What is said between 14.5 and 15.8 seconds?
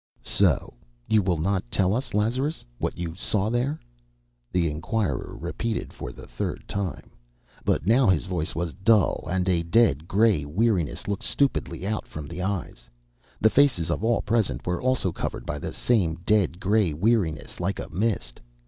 were also covered by the